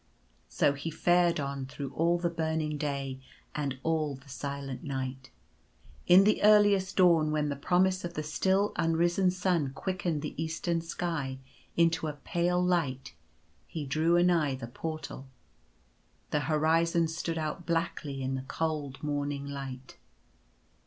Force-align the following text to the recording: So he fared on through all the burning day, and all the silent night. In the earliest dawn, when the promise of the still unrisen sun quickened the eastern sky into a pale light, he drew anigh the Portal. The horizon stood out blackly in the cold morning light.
So 0.49 0.73
he 0.73 0.89
fared 0.89 1.39
on 1.39 1.67
through 1.67 1.93
all 1.93 2.17
the 2.17 2.27
burning 2.31 2.75
day, 2.79 3.19
and 3.53 3.77
all 3.83 4.15
the 4.15 4.29
silent 4.29 4.83
night. 4.83 5.29
In 6.07 6.23
the 6.23 6.41
earliest 6.41 6.95
dawn, 6.95 7.29
when 7.29 7.49
the 7.49 7.55
promise 7.55 8.03
of 8.03 8.15
the 8.15 8.23
still 8.23 8.73
unrisen 8.77 9.29
sun 9.29 9.73
quickened 9.73 10.23
the 10.23 10.33
eastern 10.41 10.81
sky 10.81 11.37
into 11.77 12.07
a 12.07 12.13
pale 12.13 12.63
light, 12.65 13.13
he 13.67 13.85
drew 13.85 14.17
anigh 14.17 14.55
the 14.55 14.65
Portal. 14.65 15.27
The 16.31 16.39
horizon 16.49 17.07
stood 17.07 17.37
out 17.37 17.67
blackly 17.67 18.21
in 18.21 18.33
the 18.33 18.41
cold 18.47 19.03
morning 19.03 19.45
light. 19.45 19.97